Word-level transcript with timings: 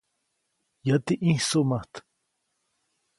Yäti 0.87 1.13
ʼĩjsuʼmät. 1.23 1.93